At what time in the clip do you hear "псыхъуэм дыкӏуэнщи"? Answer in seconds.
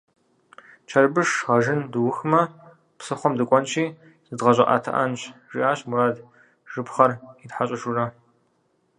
2.97-3.83